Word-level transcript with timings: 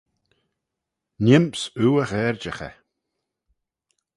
Neem's 1.23 1.61
oo 1.83 1.95
y 2.01 2.03
gherjaghey. 2.09 2.75